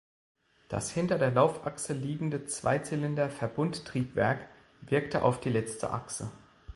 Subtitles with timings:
[0.67, 4.47] Das hinter der Laufachse liegende Zweizylinder-Verbundtriebwerk
[4.81, 6.31] wirkte auf die letzte Achse.